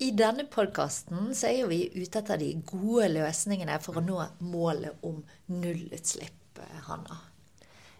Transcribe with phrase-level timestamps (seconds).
[0.00, 5.02] I denne podkasten så er vi ute etter de gode løsningene for å nå målet
[5.04, 5.18] om
[5.52, 7.18] nullutslipp, eh, Hanna.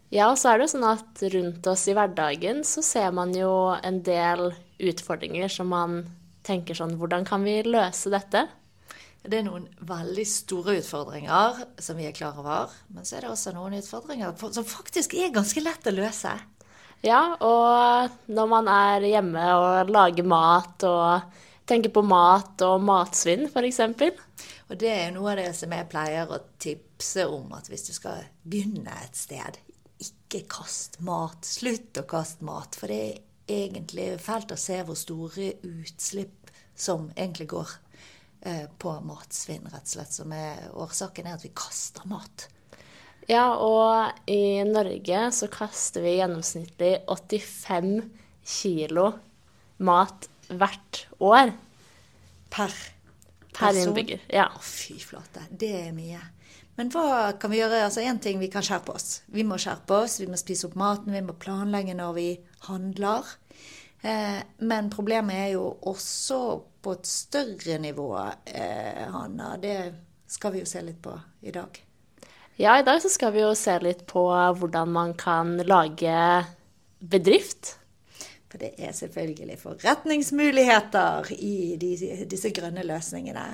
[0.09, 3.35] Ja, og så er det jo sånn at rundt oss i hverdagen så ser man
[3.37, 4.49] jo en del
[4.81, 6.01] utfordringer som man
[6.43, 8.47] tenker sånn Hvordan kan vi løse dette?
[9.21, 12.73] Det er noen veldig store utfordringer som vi er klar over.
[12.89, 16.33] Men så er det også noen utfordringer som faktisk er ganske lett å løse.
[17.05, 21.39] Ja, og når man er hjemme og lager mat og
[21.71, 23.81] tenker på mat og matsvinn, f.eks.
[24.71, 27.93] Og det er noe av det som jeg pleier å tipse om, at hvis du
[27.95, 29.59] skal begynne et sted,
[30.01, 31.45] ikke kast mat.
[31.47, 32.79] Slutt å kaste mat.
[32.79, 37.75] For det er egentlig fælt å se hvor store utslipp som egentlig går
[38.47, 40.17] eh, på matsvinn, rett og slett.
[40.17, 42.49] Som er, årsaken er at vi kaster mat.
[43.29, 47.93] Ja, og i Norge så kaster vi gjennomsnittlig 85
[48.51, 49.11] kilo
[49.87, 50.27] mat
[50.59, 51.53] hvert år.
[52.51, 52.75] Per
[53.55, 54.23] Per innbygger.
[54.33, 54.49] Ja.
[54.55, 55.43] Å, fy flate.
[55.51, 56.21] Det er mye.
[56.79, 57.83] Men hva kan vi gjøre?
[57.85, 59.21] Altså Én ting, vi kan skjerpe oss.
[59.29, 62.29] Vi må skjerpe oss, vi må spise opp maten, vi må planlegge når vi
[62.69, 63.35] handler.
[64.01, 66.41] Eh, men problemet er jo også
[66.81, 68.09] på et større nivå,
[68.49, 69.57] eh, Hanna.
[69.61, 69.77] Det
[70.31, 71.83] skal vi jo se litt på i dag.
[72.57, 76.47] ja, i dag så skal vi jo se litt på hvordan man kan lage
[77.01, 77.80] bedrift.
[78.51, 81.95] For det er selvfølgelig forretningsmuligheter i de,
[82.31, 83.47] disse grønne løsningene.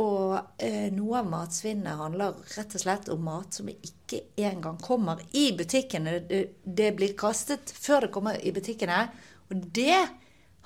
[0.00, 5.20] Og eh, noe av matsvinnet handler rett og slett om mat som ikke engang kommer
[5.36, 6.16] i butikkene.
[6.28, 9.04] Det, det blir kastet før det kommer i butikkene.
[9.52, 10.00] Og det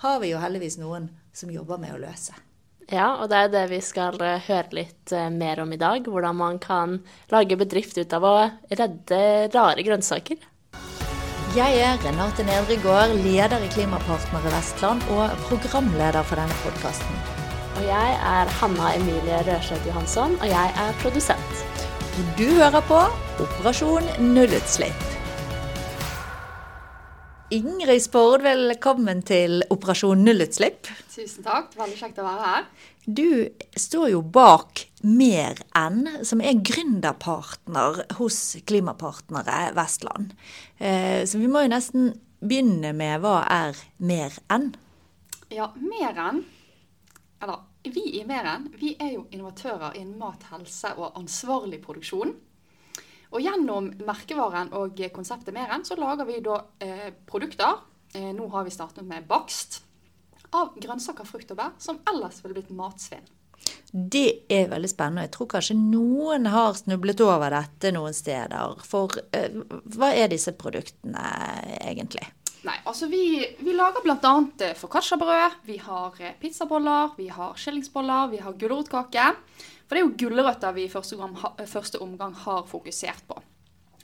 [0.03, 2.37] har vi jo heldigvis noen som jobber med å løse.
[2.87, 6.07] Ja, og det er det vi skal eh, høre litt eh, mer om i dag.
[6.07, 7.01] Hvordan man kan
[7.35, 8.37] lage bedrift ut av å
[8.71, 9.19] redde
[9.51, 10.39] rare grønnsaker.
[11.57, 17.23] Jeg er Renate Nedregård, leder i Klimapartnere Vestland og programleder for denne podkasten.
[17.79, 21.65] Og jeg er Hanna Emilie Rørseth Johansson, og jeg er produsent.
[22.13, 23.01] Og du hører på
[23.47, 25.16] Operasjon nullutslipp.
[27.55, 30.89] Ingrid Spord, velkommen til Operasjon nullutslipp.
[31.15, 31.77] Tusen takk.
[31.79, 32.65] Veldig kjekt å være her.
[33.07, 33.29] Du
[33.79, 40.33] står jo bak Mer enn, som er gründerpartner hos Klimapartnere Vestland.
[40.79, 42.09] Eh, Så vi må jo nesten
[42.43, 44.73] begynne med hva er Mer enn?
[45.55, 46.43] Ja, Mer enn
[47.43, 52.35] eller vi i Mer enn, vi er jo innovatører innen mat, helse og ansvarlig produksjon.
[53.37, 57.83] Og gjennom merkevaren og konseptet Meren så lager vi da eh, produkter.
[58.17, 59.83] Eh, nå har vi startet med bakst
[60.57, 63.27] av grønnsaker, frukt og bær, som ellers ville blitt matsvinn.
[63.93, 65.27] Det er veldig spennende.
[65.27, 68.81] Jeg tror kanskje noen har snublet over dette noen steder.
[68.89, 69.61] For eh,
[69.99, 71.29] hva er disse produktene
[71.83, 72.25] egentlig?
[72.67, 74.73] Nei, altså vi, vi lager bl.a.
[74.81, 79.33] foccacciabrød, vi har eh, pizzaboller, vi har skillingsboller, vi har gulrotkake.
[79.87, 83.39] For det er jo gulrøtter vi i første, eh, første omgang har fokusert på.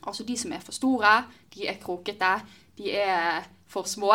[0.07, 2.35] Altså de som er for store, de er krokete,
[2.79, 4.15] de er for små.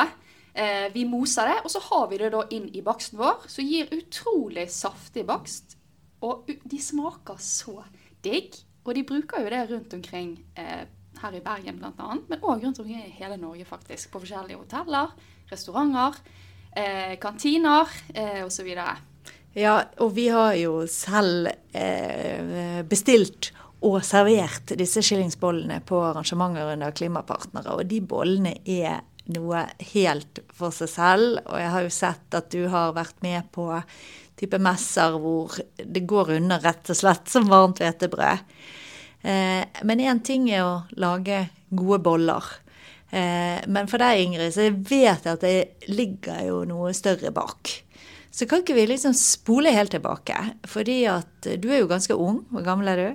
[0.56, 3.66] Eh, vi moser det, og så har vi det da inn i baksten vår, som
[3.66, 5.78] gir utrolig saftig bakst.
[6.22, 7.84] Og de smaker så
[8.26, 8.56] digg.
[8.88, 10.88] Og de bruker jo det rundt omkring eh,
[11.22, 11.92] her i Bergen bl.a.,
[12.30, 14.12] men òg rundt omkring i hele Norge, faktisk.
[14.12, 15.14] På forskjellige hoteller,
[15.52, 16.18] restauranter,
[16.72, 18.70] eh, kantiner eh, osv.
[19.58, 23.50] Ja, og vi har jo selv eh, bestilt
[23.82, 29.00] og servert disse skillingsbollene på arrangementer under Klimapartnere, og de bollene er
[29.34, 29.64] noe
[29.96, 31.42] helt for seg selv.
[31.48, 33.66] Og jeg har jo sett at du har vært med på
[34.38, 38.46] type messer hvor det går under rett og slett som varmt hvetebrød.
[39.26, 42.54] Eh, men én ting er å lage gode boller.
[43.10, 47.74] Eh, men for deg, Ingrid, så vet jeg at det ligger jo noe større bak.
[48.38, 50.36] Så kan ikke vi liksom spole helt tilbake?
[50.70, 52.44] Fordi at du er jo ganske ung.
[52.54, 53.08] Hvor gammel er du?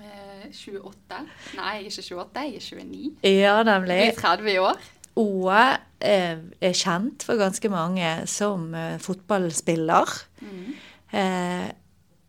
[0.00, 1.20] Eh, 28.
[1.58, 3.10] Nei, ikke 28, jeg er 29.
[3.28, 3.98] Ja, nemlig.
[4.00, 4.86] Jeg er 30 i år.
[5.20, 5.50] Og
[6.00, 8.70] eh, er kjent for ganske mange som
[9.04, 10.16] fotballspiller.
[10.40, 10.88] fotballspiller.
[11.12, 11.68] Eh,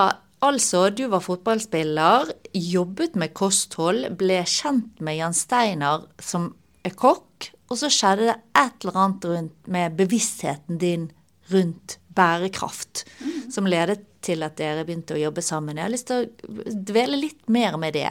[0.46, 6.52] altså du var fotballspiller, jobbet med kosthold, ble kjent med Jan Steinar som
[6.86, 11.10] er kokk, og så skjedde det et eller annet rundt med bevisstheten din
[11.50, 13.50] rundt bærekraft, mm.
[13.54, 15.78] som ledet til at dere begynte å jobbe sammen.
[15.78, 18.10] Jeg har lyst til å dvele litt mer med det.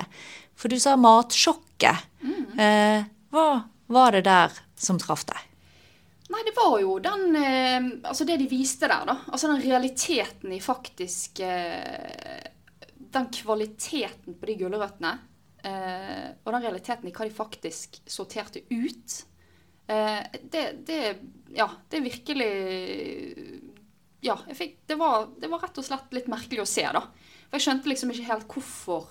[0.59, 2.07] For du sa matsjokket.
[2.23, 2.41] Mm.
[2.59, 3.03] Eh,
[3.35, 3.49] hva
[3.91, 5.45] var det der som traff deg?
[6.29, 9.15] Nei, det var jo den eh, Altså det de viste der, da.
[9.31, 12.43] Altså den realiteten i faktisk eh,
[12.95, 15.15] Den kvaliteten på de gulrøttene.
[15.65, 19.23] Eh, og den realiteten i hva de faktisk sorterte ut.
[19.89, 21.01] Eh, det, det
[21.55, 22.49] Ja, det er virkelig
[24.21, 27.01] ja, fikk, det, var, det, var, rett og slett litt merkelig å se, da.
[27.47, 29.07] For jeg skjønte liksom ikke helt hvorfor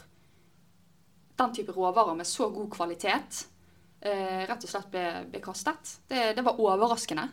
[1.38, 3.46] den type råvarer med så god kvalitet
[4.00, 5.94] eh, rett og slett ble, ble kastet.
[6.10, 7.28] Det, det, var overraskende.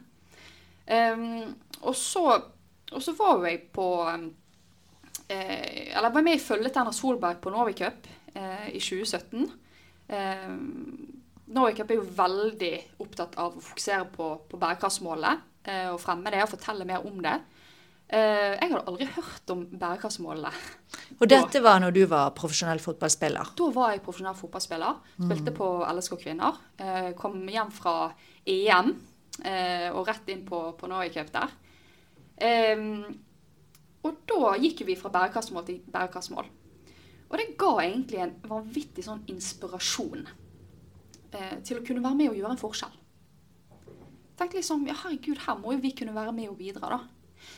[0.85, 2.25] Um, og, så,
[2.91, 3.87] og, så, var jeg på
[5.33, 9.47] eh, Eller var med i følget til Erna Solberg på Norway eh, i 2017.
[10.07, 10.51] Eh,
[11.45, 16.31] Norway Cup er jo veldig opptatt av å fokusere på, på bærekraftsmålet eh, og fremme
[16.33, 17.35] det og fortelle mer om det.
[18.05, 20.51] Eh, jeg hadde aldri hørt om bærekraftsmålene.
[21.17, 23.53] Og dette var når du var profesjonell fotballspiller?
[23.57, 24.99] Da var jeg profesjonell fotballspiller.
[25.17, 25.57] Spilte mm.
[25.57, 26.59] på LSK Kvinner.
[26.77, 27.95] Eh, kom hjem fra
[28.45, 28.91] EM
[29.41, 31.53] eh, og rett inn på, på Norway Cup der.
[34.05, 36.49] Og da gikk vi fra bærekraftsmål til bærekraftsmål.
[37.25, 40.27] Og det ga egentlig en vanvittig sånn inspirasjon
[41.65, 42.95] til å kunne være med og gjøre en forskjell.
[44.35, 47.03] Tenkte liksom, ja herregud, her må jo vi kunne være med og bidra, da.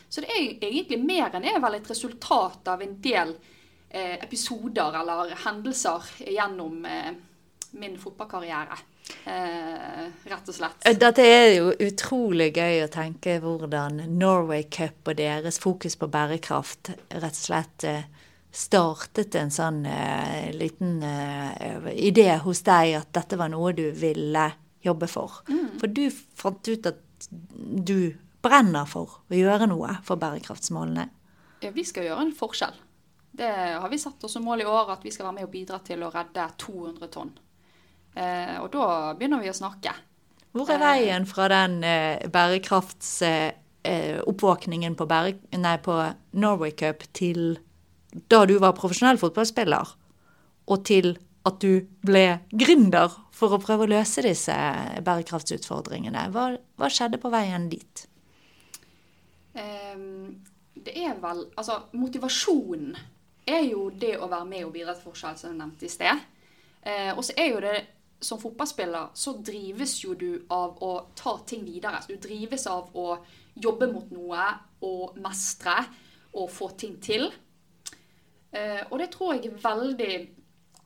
[0.09, 3.33] Så det er egentlig mer enn er vel et resultat av en del
[3.89, 7.15] eh, episoder eller hendelser gjennom eh,
[7.79, 8.77] min fotballkarriere.
[9.23, 10.85] Eh, rett og slett.
[10.85, 16.09] Eh, dette er jo utrolig gøy å tenke hvordan Norway Cup og deres fokus på
[16.11, 18.03] bærekraft rett og slett eh,
[18.57, 24.47] startet en sånn uh, liten uh, idé hos deg at dette var noe du ville
[24.83, 25.31] jobbe for.
[25.49, 25.79] Mm.
[25.81, 31.05] For du fant ut at du brenner for å gjøre noe for bærekraftsmålene?
[31.61, 32.75] Ja, vi skal gjøre en forskjell.
[33.37, 35.53] Det har vi satt oss som mål i år, at vi skal være med og
[35.53, 37.33] bidra til å redde 200 tonn.
[38.17, 39.91] Uh, og da begynner vi å snakke.
[40.57, 41.73] Hvor er veien fra den
[42.33, 45.05] bærekraftsoppvåkningen eh, på,
[45.85, 45.95] på
[46.41, 47.59] Norway Cup til
[48.31, 49.93] da du var profesjonell fotballspiller,
[50.67, 51.13] og til
[51.47, 54.55] at du ble gründer for å prøve å løse disse
[55.05, 56.27] bærekraftsutfordringene?
[56.33, 56.49] Hva,
[56.79, 58.07] hva skjedde på veien dit?
[59.57, 60.37] Ehm,
[60.73, 62.97] det er vel Altså, motivasjonen
[63.47, 66.25] er jo det å være med og bidra til forskjell, som jeg nevnte i sted.
[66.83, 67.77] Eh, og så er jo det
[68.19, 71.99] Som fotballspiller så drives jo du av å ta ting videre.
[72.09, 73.19] Du drives av å
[73.53, 74.45] jobbe mot noe
[74.81, 75.75] og mestre
[76.33, 77.27] og få ting til.
[78.51, 80.11] Eh, og det tror jeg er veldig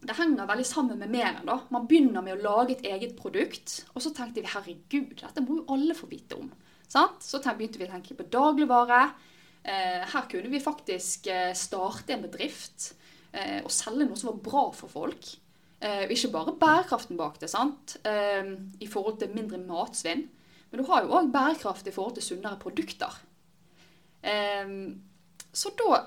[0.02, 1.42] det henger veldig sammen med mer.
[1.46, 1.60] da.
[1.70, 5.60] Man begynner med å lage et eget produkt, og så tenkte vi herregud, dette må
[5.60, 6.48] jo alle få vite om.
[6.90, 7.22] Sant?
[7.22, 9.04] Så begynte vi å tenke på dagligvare.
[9.62, 12.96] Eh, her kunne vi faktisk eh, starte en bedrift
[13.32, 15.28] og selge noe som var bra for folk.
[15.80, 17.94] Eh, ikke bare bærekraften bak det, sant?
[18.04, 20.26] I forhold til mindre matsvinn.
[20.68, 23.16] Men du har jo òg bærekraft i forhold til sunnere produkter.
[25.62, 26.02] Så da,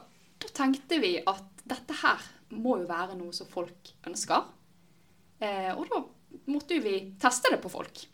[0.44, 2.24] da, tenkte vi at dette her
[2.54, 4.44] må jo være noe som folk ønsker.
[5.74, 6.02] og da
[6.50, 8.04] måtte vi teste det på folk.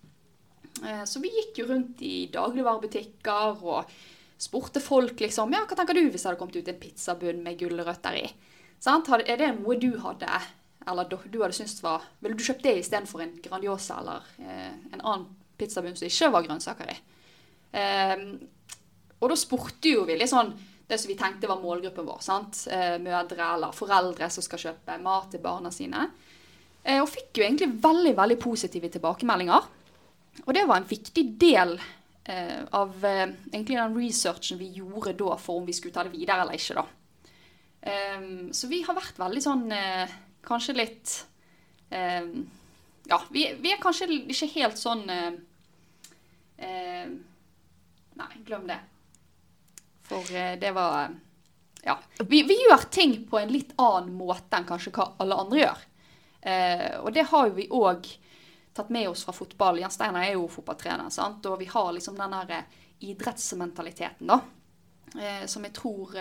[0.85, 3.91] Eh, så vi gikk jo rundt i dagligvarebutikker og
[4.41, 7.59] spurte folk liksom Ja, hva tenker du hvis det hadde kommet ut en pizzabunn med
[7.61, 8.25] gulrøtter i?
[8.81, 9.11] Sant?
[9.13, 10.31] Er det noe du hadde
[10.89, 15.03] eller du hadde syntes var Ville du kjøpt det istedenfor en Grandiosa eller eh, en
[15.03, 15.29] annen
[15.61, 16.97] pizzabunn som ikke var grønnsaker i?
[17.77, 18.25] Eh,
[19.21, 20.55] og da spurte jo vi litt sånn
[20.91, 22.19] det som vi tenkte var målgruppen vår.
[22.25, 22.65] sant?
[22.71, 26.09] Eh, mødre eller foreldre som skal kjøpe mat til barna sine.
[26.83, 29.63] Eh, og fikk jo egentlig veldig veldig positive tilbakemeldinger.
[30.47, 31.81] og det var en viktig del
[32.25, 36.43] eh, av egentlig den researchen vi gjorde da for om vi skulle ta det videre
[36.43, 36.75] eller ikke.
[36.75, 36.87] da.
[38.53, 39.73] Så vi har vært veldig sånn
[40.45, 41.25] Kanskje litt
[41.89, 45.07] Ja, vi, vi, er kanskje ikke helt sånn
[48.21, 48.77] Nei, glem det.
[50.11, 51.15] For uh, det var
[51.87, 51.97] Ja.
[52.19, 55.87] Vi, vi, gjør ting på en litt annen måte enn kanskje hva alle andre gjør.
[57.01, 58.07] og det har jo vi òg
[58.77, 59.81] tatt med oss fra fotball.
[59.81, 61.47] Jan Steinar er jo fotballtrener, sant?
[61.49, 62.67] og vi har liksom den der
[63.01, 64.39] idrettsmentaliteten, da.
[65.49, 66.17] som jeg tror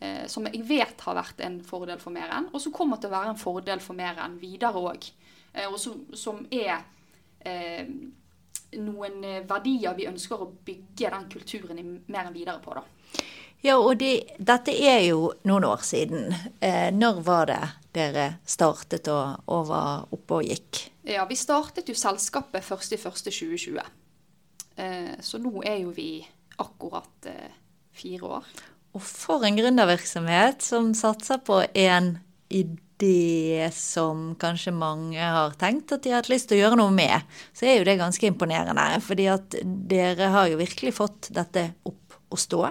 [0.00, 3.16] eh, som jeg vet har vært en fordel for Meren, og som kommer til å
[3.16, 5.10] være en fordel for Meren videre òg.
[5.52, 6.80] Eh, og som, som er
[7.44, 7.84] eh,
[8.80, 12.76] noen verdier vi ønsker å bygge den kulturen i Meren videre på.
[12.78, 12.84] da.
[13.60, 16.32] Ja, og de, dette er jo noen år siden.
[16.64, 17.60] Eh, når var det
[17.92, 20.86] dere startet og, og var oppe og gikk?
[21.10, 23.80] Ja, Vi startet jo selskapet 1.1.2020.
[24.80, 26.22] Eh, så nå er jo vi
[26.60, 27.52] akkurat eh,
[27.92, 28.50] fire år.
[28.96, 32.14] Og for en gründervirksomhet som satser på en
[32.50, 36.94] idé som kanskje mange har tenkt at de har hatt lyst til å gjøre noe
[36.94, 38.86] med, så er jo det ganske imponerende.
[39.04, 39.60] Fordi at
[39.92, 42.64] dere har jo virkelig fått dette opp å stå.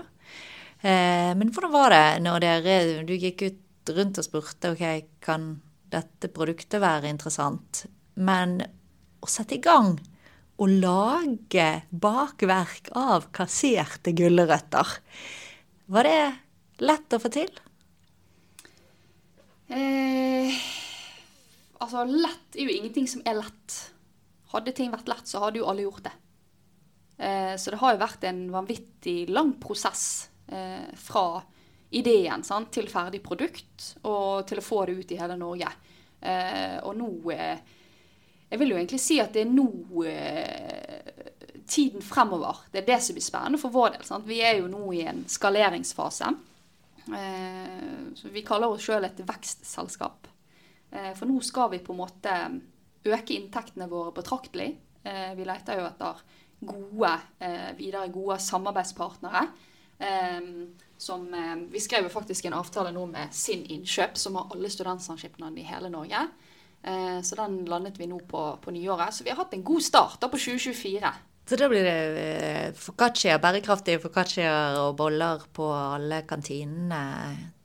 [0.80, 4.86] Eh, men hvordan var det når dere Du gikk ut rundt og spurte ok,
[5.20, 5.58] kan
[5.92, 7.84] dette produktet være interessant?
[8.16, 8.60] Men
[9.20, 9.98] å sette i gang
[10.60, 14.98] og lage bakverk av kasserte gulrøtter
[15.90, 17.50] var det lett å få til?
[19.74, 20.54] Eh,
[21.82, 23.78] altså, lett er jo ingenting som er lett.
[24.54, 26.14] Hadde ting vært lett, så hadde jo alle gjort det.
[27.18, 31.42] Eh, så det har jo vært en vanvittig lang prosess eh, fra
[31.90, 35.72] ideen sant, til ferdig produkt, og til å få det ut i hele Norge.
[36.22, 37.60] Eh, og nå eh,
[38.50, 41.30] Jeg vil jo egentlig si at det er nå eh,
[41.70, 42.64] tiden fremover.
[42.72, 44.06] Det er det som blir spennende for vår del.
[44.08, 44.26] Sant?
[44.26, 46.32] Vi er jo nå i en skaleringsfase.
[47.14, 50.28] Eh, vi kaller oss sjøl et vekstselskap.
[50.90, 52.36] Eh, for nå skal vi på en måte
[53.06, 54.74] øke inntektene våre betraktelig.
[55.10, 56.18] Vi leter jo etter
[56.68, 57.12] gode,
[57.78, 59.46] videre gode samarbeidspartnere.
[60.00, 60.52] Eh,
[60.98, 65.64] som, eh, vi skrev faktisk en avtale nå med Sin Innkjøp, som har alle studentsamskipnadene
[65.64, 66.28] i hele Norge.
[66.80, 69.12] Så den landet vi nå på, på nyåret.
[69.12, 71.10] Så vi har hatt en god start da på 2024.
[71.50, 77.00] Så da blir det eh, foccaccia, bærekraftige foccacciaer og boller på alle kantinene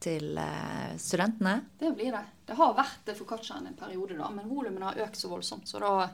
[0.01, 1.59] til eh, studentene?
[1.77, 2.23] Det blir det.
[2.49, 5.69] Det har vært foccacciaen en periode, da, men volumene har økt så voldsomt.
[5.69, 6.09] Så da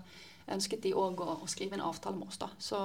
[0.51, 2.41] ønsket de òg å, å, skrive en avtale med oss.
[2.43, 2.51] da.
[2.59, 2.81] Så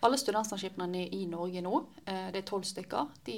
[0.00, 3.36] alle studentsamskipnadene i Norge nå, det er tolv stykker, de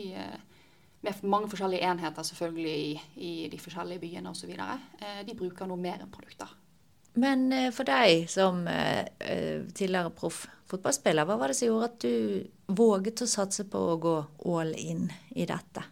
[1.03, 4.53] med mange forskjellige enheter selvfølgelig i, i de forskjellige byene osv.,
[5.27, 6.53] de bruker nå mer enn produkter.
[7.15, 11.89] Men eh, for deg som eh, eh, tidligere proff fotballspiller, hva var det som gjorde
[11.91, 14.15] at du våget å satse på å gå
[14.55, 15.05] all in
[15.37, 15.83] i dette?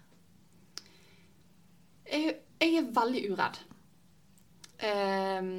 [2.09, 3.61] Jeg, jeg er veldig uredd.
[4.89, 5.51] Eh,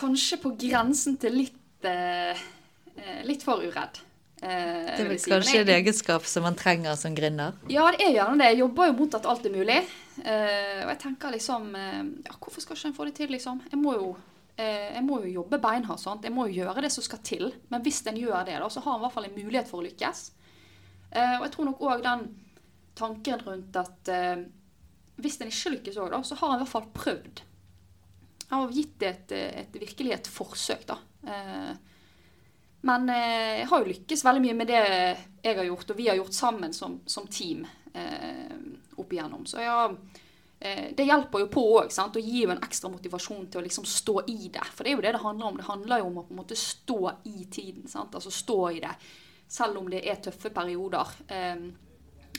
[0.00, 4.00] kanskje på grensen til litt, eh, litt for uredd.
[4.44, 4.50] Eh,
[4.88, 7.56] det er vel kanskje en egenskap som man trenger som gründer?
[7.72, 8.52] Ja, det er gjerne det.
[8.52, 9.80] Jeg jobber jo mot at alt er mulig.
[10.14, 13.64] Og jeg tenker liksom ja, Hvorfor skal ikke en få det til, liksom?
[13.66, 14.12] Jeg må jo,
[14.54, 16.04] jeg må jo jobbe beinhardt.
[16.04, 16.22] Sant?
[16.22, 17.48] Jeg må jo gjøre det som skal til.
[17.72, 19.82] Men hvis en gjør det, da, så har en i hvert fall en mulighet for
[19.82, 20.22] å lykkes.
[21.16, 22.28] og jeg tror nok òg den
[22.94, 24.12] tanken rundt at
[25.22, 27.42] hvis en ikke lykkes òg, da, så har en i hvert fall prøvd.
[28.44, 30.98] Jeg har gitt det et, et, virkelig et forsøk, da.
[32.84, 36.18] Men jeg har jo lykkes veldig mye med det jeg har gjort, og vi har
[36.18, 37.62] gjort sammen som, som team
[38.96, 39.46] opp igjennom.
[39.46, 39.94] Så ja,
[40.60, 43.86] eh, det hjelper jo på òg, å gi jo en ekstra motivasjon til å liksom
[43.88, 44.66] stå i det.
[44.72, 45.56] For det er jo det det handler om.
[45.60, 47.00] Det handler jo om å på en måte stå
[47.30, 47.88] i tiden.
[47.90, 48.14] Sant?
[48.14, 48.92] Altså stå i det.
[49.48, 51.16] Selv om det er tøffe perioder.
[51.28, 51.66] Eh,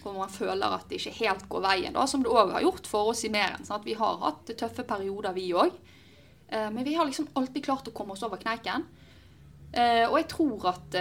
[0.05, 2.87] og man føler at det ikke helt går veien, da, som det òg har gjort
[2.89, 3.65] for oss i Meren.
[3.65, 3.87] Sant?
[3.87, 5.73] Vi har hatt tøffe perioder, vi òg.
[6.49, 8.87] Eh, men vi har liksom alltid klart å komme oss over kneiken.
[9.75, 10.93] Og jeg tror at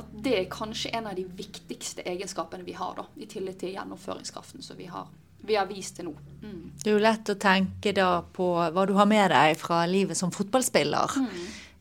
[0.00, 3.74] at det er kanskje en av de viktigste egenskapene vi har, da, i tillegg til
[3.74, 5.08] gjennomføringskraften som vi har,
[5.46, 6.14] vi har vist til nå.
[6.42, 6.60] Mm.
[6.82, 10.18] Det er jo lett å tenke da på hva du har med deg fra livet
[10.18, 11.16] som fotballspiller.
[11.16, 11.40] Mm.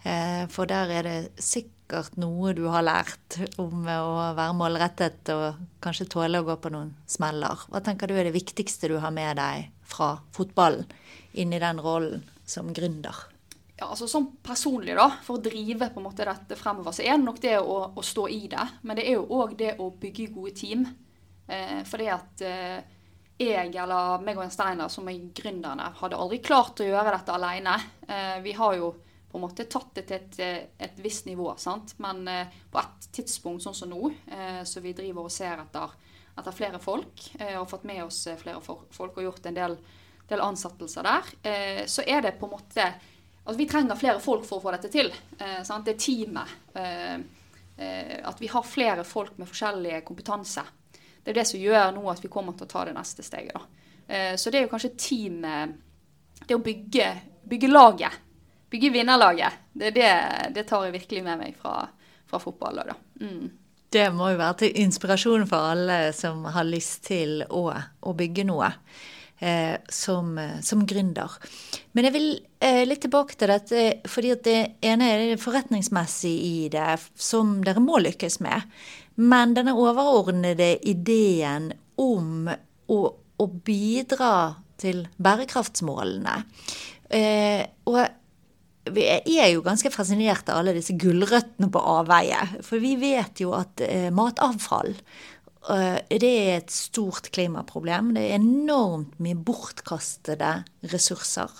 [0.09, 5.59] Eh, for der er det sikkert noe du har lært om å være målrettet og
[5.83, 7.67] kanskje tåle å gå på noen smeller.
[7.69, 10.87] Hva tenker du er det viktigste du har med deg fra fotballen
[11.39, 13.27] inn i den rollen som gründer?
[13.79, 17.15] ja, altså Sånn personlig, da, for å drive på en måte dette fremover, så er
[17.15, 18.65] det nok det å, å stå i det.
[18.83, 20.87] Men det er jo òg det å bygge gode team.
[21.47, 22.79] Eh, fordi at eh,
[23.39, 27.37] jeg eller meg og en Steiner, som er gründerne, hadde aldri klart å gjøre dette
[27.37, 27.77] alene.
[28.03, 28.91] Eh, vi har jo
[29.29, 31.53] på en måte tatt det til et, eh, et visst nivå.
[31.61, 31.95] sant?
[32.03, 35.95] Men eh, på et tidspunkt, sånn som nå, eh, så vi driver og ser etter,
[36.35, 39.79] etter flere folk, eh, og fått med oss eh, flere folk og gjort en del,
[40.29, 42.91] del ansettelser der, eh, så er det på en måte
[43.39, 45.07] Altså, vi trenger flere folk for å få dette til.
[45.39, 45.87] Eh, sant?
[45.87, 46.51] Det teamet.
[46.77, 47.15] Eh,
[48.21, 50.61] at vi har flere folk med forskjellig kompetanse.
[51.23, 53.55] Det er det som gjør nå at vi kommer til å ta det neste steget.
[53.55, 54.19] Da.
[54.37, 55.73] Så det er jo kanskje teamet
[56.45, 57.07] Det å bygge,
[57.49, 58.19] bygge laget.
[58.69, 59.65] Bygge vinnerlaget.
[59.73, 60.11] Det, det,
[60.53, 61.87] det tar jeg virkelig med meg fra,
[62.29, 62.83] fra fotball.
[62.85, 62.99] Da.
[63.23, 63.49] Mm.
[63.89, 68.45] Det må jo være til inspirasjon for alle som har lyst til å, å bygge
[68.45, 68.69] noe.
[69.39, 71.31] Eh, som, som gründer.
[71.95, 72.25] Men jeg vil
[72.59, 77.61] eh, litt tilbake til dette, fordi at det ene er det forretningsmessige i det, som
[77.63, 78.67] dere må lykkes med.
[79.15, 82.99] Men denne overordnede ideen om å,
[83.39, 84.33] å bidra
[84.79, 86.35] til bærekraftsmålene.
[87.15, 88.03] Eh, og
[88.89, 89.05] vi
[89.39, 92.39] er jo ganske fascinert av alle disse gulrøttene på avveie.
[92.65, 98.13] For vi vet jo at eh, matavfall eh, det er et stort klimaproblem.
[98.15, 100.53] Det er enormt mye bortkastede
[100.93, 101.51] ressurser.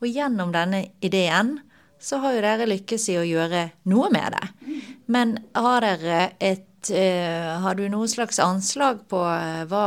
[0.00, 1.58] Og gjennom denne ideen
[2.00, 4.74] så har jo dere lykkes i å gjøre noe med det.
[5.12, 6.66] Men har dere et
[7.60, 9.82] Har du noe slags anslag på hva,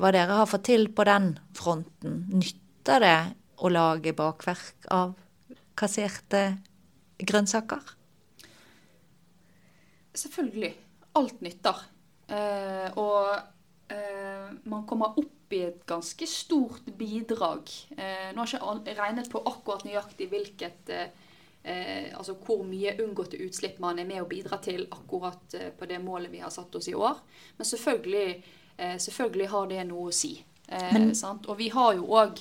[0.00, 2.14] hva dere har fått til på den fronten?
[2.32, 3.18] Nytter det
[3.60, 5.12] å lage bakverk av
[5.76, 6.56] kasserte
[7.20, 7.84] grønnsaker?
[10.16, 10.72] Selvfølgelig.
[11.20, 11.84] Alt nytter.
[12.30, 13.36] Eh, og
[13.90, 17.70] eh, man kommer opp i et ganske stort bidrag.
[17.96, 21.08] Eh, nå har jeg ikke regnet på akkurat nøyaktig hvilket eh,
[21.64, 25.90] eh, Altså hvor mye unngåtte utslipp man er med å bidra til akkurat eh, på
[25.90, 27.18] det målet vi har satt oss i år.
[27.58, 28.42] Men selvfølgelig,
[28.80, 30.38] selvfølgelig har det noe å si.
[30.70, 32.38] Men, og vi har jo òg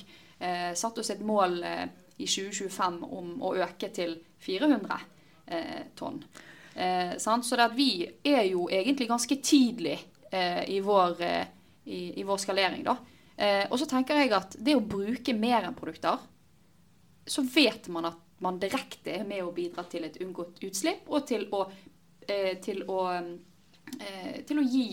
[0.79, 4.13] satt oss et mål i 2025 om å øke til
[4.45, 5.01] 400
[5.99, 6.21] tonn.
[6.79, 9.99] Eh, så vi er jo egentlig ganske tidlig
[10.31, 11.47] eh, i, vår, eh,
[11.83, 12.95] i, i, vår, skalering, da.
[13.35, 16.21] Eh, og så tenker jeg at det å bruke mer enn produkter,
[17.27, 21.27] så vet man at man direkte er med å bidra til et unngått utslipp, og
[21.27, 21.65] til å,
[22.27, 24.91] eh, til å, eh, til å gi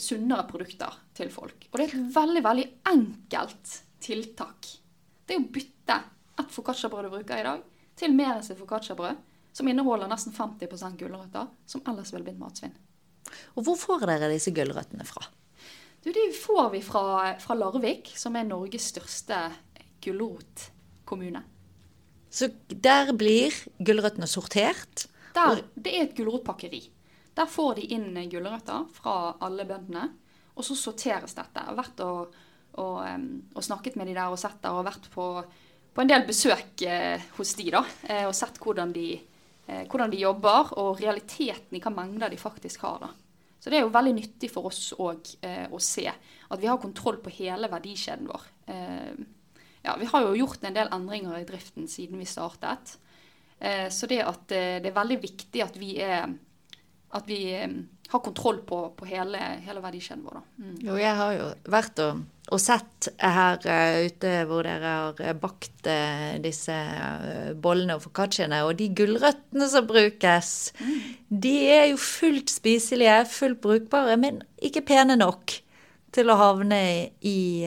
[0.00, 1.66] sunnere produkter til folk.
[1.68, 4.70] Og det er et veldig, veldig enkelt tiltak.
[5.26, 5.98] Det er å bytte
[6.40, 7.66] et foccacciabrød du bruker i dag,
[8.00, 9.20] til mer enn et foccacciabrød
[9.54, 12.74] som inneholder nesten 50 gulrøtter, som ellers ville blitt matsvinn.
[13.54, 15.22] Og Hvor får dere disse gulrøttene fra?
[16.04, 19.38] Du, de får vi fra, fra Larvik, som er Norges største
[20.04, 21.40] gulrotkommune.
[22.34, 25.06] Så der blir gulrøttene sortert?
[25.34, 26.82] Der, det er et gulrotpakkeri.
[27.34, 30.08] Der får de inn gulrøtter fra alle bøndene,
[30.54, 31.62] og så sorteres dette.
[31.62, 32.34] Jeg har vært og,
[32.82, 32.98] og,
[33.54, 35.28] og, snakket med de der og sett der, og vært på,
[35.94, 39.08] på en del besøk eh, hos de da, eh, og sett hvordan de
[39.66, 43.04] eh, hvordan de jobber, og realiteten i hva mengder de faktisk har.
[43.04, 43.12] Da.
[43.60, 46.82] Så det er jo veldig nyttig for oss òg eh, å se at vi har
[46.82, 48.48] kontroll på hele verdikjeden vår.
[48.68, 49.24] Eh,
[49.84, 52.98] ja, vi har jo gjort en del endringer i driften siden vi startet.
[53.58, 56.28] Eh, så det at eh, det er veldig viktig at vi er
[57.14, 57.40] at vi
[58.14, 60.38] har kontroll på, på hele, hele, verdikjeden vår.
[60.62, 60.76] Mm.
[60.86, 62.20] Jo, jeg har jo vært og,
[62.54, 68.04] og sett her uh, ute hvor dere har eh, bakt uh, disse uh, bollene og
[68.06, 71.02] foccacciaene, og de gulrøttene som brukes, mm.
[71.44, 75.58] de er jo fullt spiselige, fullt brukbare, men ikke pene nok
[76.14, 76.78] til å havne
[77.26, 77.66] i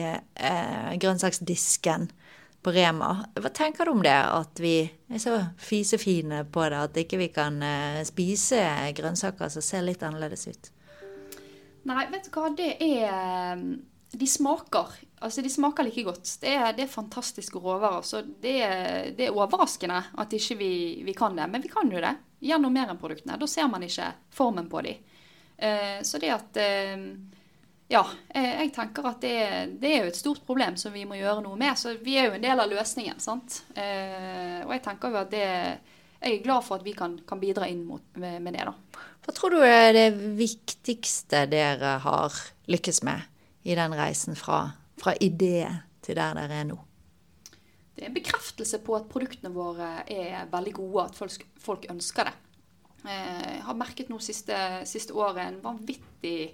[0.96, 2.08] grønnsaksdisken
[2.68, 3.24] på Rema.
[3.34, 7.28] Hva tenker du om det, at vi er så fisefine på det, at ikke vi
[7.32, 8.60] kan uh, spise
[8.96, 10.68] grønnsaker som ser litt annerledes ut?
[11.88, 13.62] Nei, vet du hva, det er
[14.08, 14.92] De smaker.
[15.20, 16.34] Altså, de smaker like godt.
[16.42, 18.04] Det er, det er fantastiske råvarer.
[18.04, 18.58] Så det
[19.16, 20.72] det er overraskende at ikke vi,
[21.04, 21.48] vi kan det.
[21.48, 23.36] Men vi kan jo det gjennom produktene.
[23.40, 25.00] Da ser man ikke formen på dem.
[25.56, 27.04] Uh, så det at uh,
[27.88, 28.02] ja,
[28.36, 29.36] jeg tenker at det,
[29.80, 31.72] det, er jo et stort problem som vi må gjøre noe med.
[31.80, 33.16] Så vi er jo en del av løsningen.
[33.22, 33.62] sant?
[33.72, 35.46] Eh, og jeg tenker jo at det
[36.18, 39.04] Jeg er glad for at vi kan, kan bidra inn mot, med, med, det, da.
[39.22, 42.34] Hva tror du er det viktigste dere har
[42.66, 43.22] lykkes med
[43.62, 44.64] i den reisen fra,
[44.98, 45.62] fra idé
[46.02, 46.80] til der dere er nå?
[47.94, 52.32] Det er en bekreftelse på at produktene våre er veldig gode, at folk, folk ønsker
[52.32, 52.34] det.
[53.06, 54.58] Eh, jeg har merket nå siste,
[54.90, 56.50] siste året en vanvittig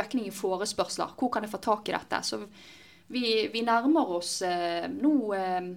[0.00, 1.14] økning i forespørsler.
[1.18, 2.20] Hvor kan jeg få tak i dette?
[2.26, 2.40] Så
[3.06, 5.70] vi, vi nærmer oss eh, nå eh,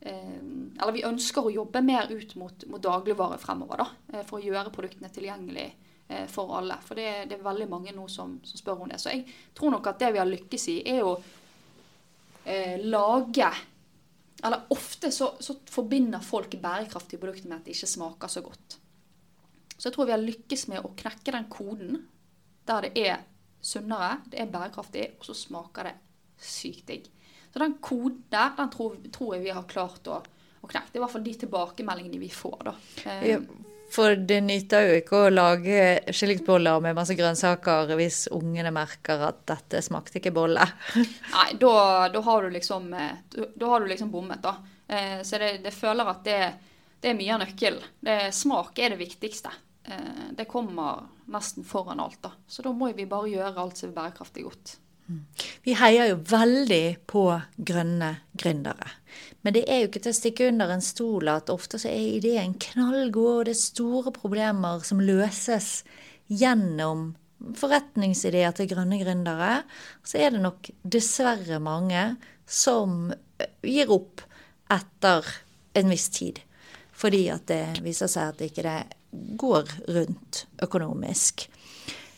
[0.00, 0.38] eh,
[0.80, 4.44] Eller vi ønsker å jobbe mer ut mot, mot dagligvare fremover, da, eh, for å
[4.44, 5.66] gjøre produktene tilgjengelig
[6.08, 6.78] eh, for alle.
[6.84, 9.00] For det, det, er veldig mange nå som, som, spør om det.
[9.02, 11.16] Så jeg tror nok at det vi har lykkes i, er å
[12.46, 13.46] lage
[14.46, 18.76] Eller ofte så, så forbinder folk bærekraftige produkter med at det ikke smaker så godt.
[19.76, 21.96] Så jeg tror vi har lykkes med å knekke den koden
[22.66, 23.24] der det er
[23.62, 25.94] sunnere, det er bærekraftig, og så smaker det
[26.38, 27.06] sykt digg.
[27.52, 30.18] Så den koden der, den tror, tror jeg vi har klart å,
[30.62, 30.90] å knekke.
[30.92, 32.74] Det er i hvert fall de tilbakemeldingene vi får, da.
[33.06, 33.38] Eh, Ja,
[33.88, 35.76] for det nytter jo ikke å lage
[36.10, 40.64] skillingsboller med masse grønnsaker hvis ungene merker at dette smakte ikke bolle.
[41.36, 44.56] Nei, da, da har du liksom eh, da- Da har du liksom bommet, da.
[44.88, 46.40] Eh, Så det, det føler at det,
[47.00, 47.86] det er mye av nøkkelen.
[48.34, 49.54] Smak er det viktigste.
[49.86, 52.32] Eh, Det kommer nesten foran alt, da.
[52.46, 54.76] Så da må vi bare gjøre alt som er bærekraftig godt.
[55.62, 57.22] Vi heier jo veldig på
[57.68, 58.88] grønne gründere.
[59.42, 62.16] Men det er jo ikke til å stikke under en stol at ofte så er
[62.18, 65.84] ideen knallgod, og det er store problemer som løses
[66.26, 67.12] gjennom
[67.54, 69.62] forretningsideer til grønne gründere.
[70.02, 73.12] Så er det nok dessverre mange som
[73.62, 74.24] gir opp
[74.72, 75.30] etter
[75.78, 76.42] en viss tid.
[76.96, 78.78] Fordi at det viser seg at det ikke det
[79.38, 81.48] går rundt økonomisk.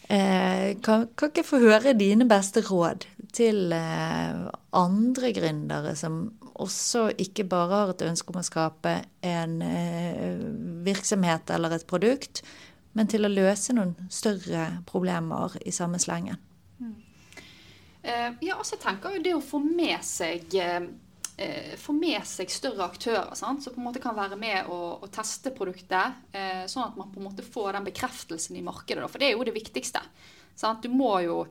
[0.08, 3.04] Eh, kan, kan ikke få høre dine beste råd
[3.36, 4.38] til eh,
[4.72, 6.22] andre gründere som
[6.58, 10.40] også ikke bare har et ønske om å skape en eh,
[10.86, 12.40] virksomhet eller et produkt,
[12.96, 16.40] men til å løse noen større problemer i samme slengen.
[18.00, 20.56] Eh, ja, altså jeg tenker jo det å få med seg
[21.38, 23.62] eh, eh, få med seg større aktører sant?
[23.64, 27.12] som på en måte kan være med og, og teste produktet, eh, sånn at man
[27.14, 29.04] på en måte får den bekreftelsen i markedet.
[29.04, 29.08] Da.
[29.08, 30.02] For det er jo det viktigste.
[30.58, 30.82] Sant?
[30.82, 31.42] Du må jo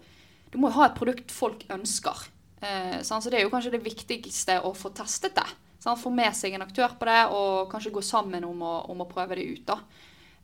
[0.52, 2.28] du må ha et produkt folk ønsker.
[2.62, 3.00] Eh?
[3.04, 5.48] Så det er jo kanskje det viktigste å få testet det.
[5.84, 6.00] Sant?
[6.02, 9.10] Få med seg en aktør på det, og kanskje gå sammen om å, om å
[9.10, 9.74] prøve det ut.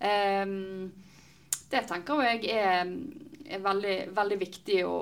[0.03, 0.91] Ehm,
[1.71, 2.91] det tenker jeg er,
[3.47, 4.97] er veldig, veldig viktig å,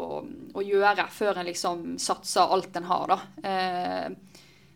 [0.56, 3.16] å gjøre før en liksom satser alt en har.
[3.16, 3.50] Da.
[3.52, 4.31] Eh,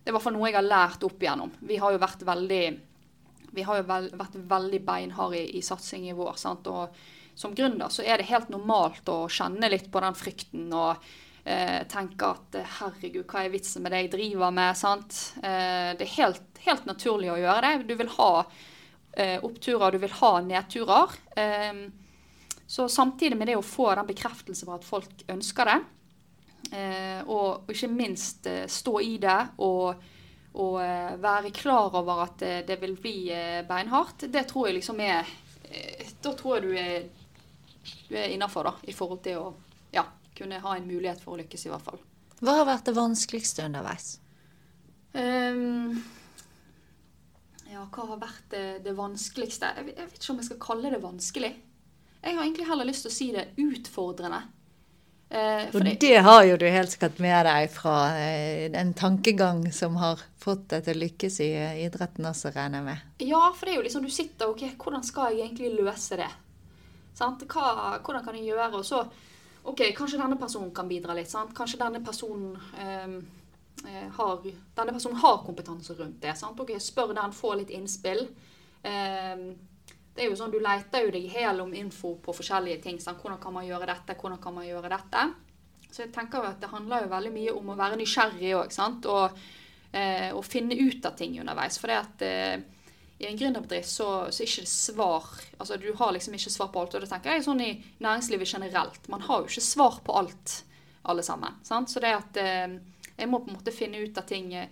[0.06, 1.52] det er i hvert fall noe jeg har lært opp igjennom.
[1.66, 2.66] Vi har jo vært veldig,
[3.58, 6.36] vi har jo vel, vært veldig beinharde i, i satsing i vår.
[6.38, 6.70] Sant?
[6.70, 6.94] Og
[7.34, 11.02] som gründer så er det helt normalt å kjenne litt på den frykten og
[11.42, 14.78] eh, tenke at eh, herregud, hva er vitsen med det jeg driver med?
[14.78, 15.18] Sant?
[15.42, 17.90] Eh, det er helt, helt naturlig å gjøre det.
[17.90, 21.18] Du vil ha eh, oppturer, du vil ha nedturer.
[21.34, 21.82] Eh,
[22.70, 25.82] så samtidig med det å få den bekreftelse på at folk ønsker det,
[27.26, 30.02] og, og ikke minst eh, stå i det og,
[30.56, 34.80] og eh, være klar over at eh, det vil bli eh, beinhardt, det tror jeg
[34.80, 35.30] liksom er
[35.70, 37.08] eh, Da tror jeg du er,
[38.10, 39.48] du er innafor, da, i forhold til å
[39.94, 40.06] ja,
[40.38, 42.02] kunne ha en mulighet for å lykkes, i hvert fall.
[42.42, 44.16] Hva har vært det vanskeligste underveis?
[45.16, 46.02] Um,
[47.72, 49.70] ja, hva har vært det, det vanskeligste?
[49.78, 51.54] Jeg, jeg vet ikke om jeg skal kalle det vanskelig.
[52.26, 54.42] Jeg har egentlig heller lyst til å si det utfordrende.
[55.30, 59.64] Eh, Og det, det har jo du helt sikkert med deg fra eh, en tankegang
[59.74, 63.06] som har fått deg til å lykkes i eh, idretten også, regner jeg med.
[63.26, 66.30] ja, for det er jo liksom du sitter ok, hvordan skal jeg egentlig løse det?
[67.18, 67.44] Sant?
[67.50, 68.70] Hva, hvordan kan jeg gjøre?
[68.78, 69.02] Og så
[69.66, 71.32] ok, kanskje denne personen kan bidra litt.
[71.32, 71.56] Sant?
[71.58, 73.18] Kanskje denne personen eh,
[74.18, 74.44] har,
[74.78, 76.36] denne personen har kompetanse rundt det.
[76.38, 76.60] Sant?
[76.62, 78.28] Ok, Spør den, få litt innspill.
[78.86, 79.50] Ehm,
[80.16, 83.00] det er jo sånn, Du leter jo deg hel om info på forskjellige ting.
[83.04, 84.16] Sånn, Hvordan kan man gjøre dette?
[84.16, 85.26] Hvordan kan man gjøre dette?
[85.92, 88.78] Så jeg tenker jo at det handler jo veldig mye om å være nysgjerrig òg.
[89.12, 89.44] Og,
[89.92, 91.78] eh, og finne ut av ting underveis.
[91.80, 92.64] For det at eh,
[93.18, 95.28] i en gründerbedrift så, så er ikke det svar
[95.60, 96.96] Altså du har liksom ikke svar på alt.
[96.96, 97.72] Og det tenker jeg sånn i
[98.04, 99.08] næringslivet generelt.
[99.12, 100.58] Man har jo ikke svar på alt,
[101.04, 101.60] alle sammen.
[101.64, 101.92] Sant?
[101.92, 102.76] Så det at eh,
[103.16, 104.68] jeg må på en måte finne ut av ting eh,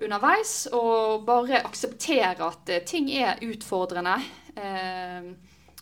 [0.00, 4.16] underveis, og bare akseptere at eh, ting er utfordrende.
[4.56, 5.30] Eh,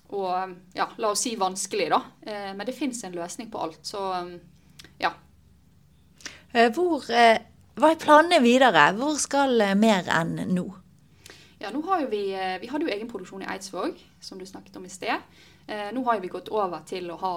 [0.08, 2.00] og ja, la oss si vanskelig, da.
[2.24, 3.80] Eh, men det fins en løsning på alt.
[3.84, 4.36] Så eh,
[5.04, 5.12] ja.
[6.52, 7.42] Eh, Hvor, eh,
[7.78, 8.88] hva er planene videre?
[8.96, 10.64] Hvor skal mer enn nå?
[11.58, 12.22] Ja, nå har vi,
[12.62, 15.24] vi hadde jo egen produksjon i Eidsvåg, som du snakket om i sted.
[15.66, 17.36] Eh, nå har vi gått over til å ha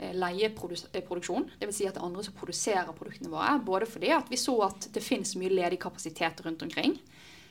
[0.00, 1.48] leieproduksjon.
[1.60, 1.76] Dvs.
[1.76, 3.58] Si at det er andre som produserer produktene våre.
[3.64, 6.94] Både fordi at vi så at det finnes mye ledig kapasitet rundt omkring.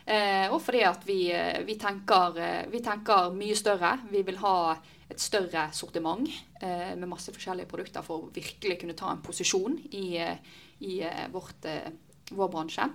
[0.10, 3.92] Eh, og fordi at vi, eh, vi, tenker, eh, vi tenker mye større.
[4.10, 4.76] Vi vil ha
[5.10, 6.30] et større sortiment
[6.62, 10.20] med masse forskjellige produkter for å virkelig kunne ta en posisjon i,
[10.86, 11.00] i
[11.34, 11.66] vårt,
[12.30, 12.86] vår bransje.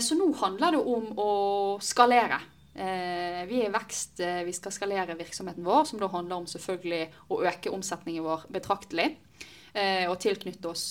[0.00, 1.34] Så nå handler det om å
[1.84, 2.38] skalere.
[2.72, 7.42] Vi er i vekst, vi skal skalere virksomheten vår, som da handler om selvfølgelig å
[7.44, 9.10] øke omsetningen vår betraktelig.
[10.08, 10.86] Og tilknytte oss,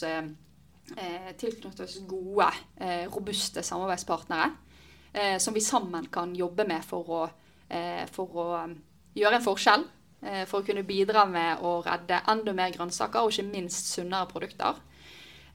[1.41, 2.51] tilknytte oss gode,
[3.09, 4.51] robuste samarbeidspartnere.
[5.15, 7.21] Eh, Som vi sammen kan jobbe med for å,
[7.69, 8.75] eh, for å eh,
[9.15, 9.85] gjøre en forskjell.
[10.21, 14.27] eh, For å kunne bidra med å redde enda mer grønnsaker, og ikke minst sunnere
[14.27, 14.75] produkter.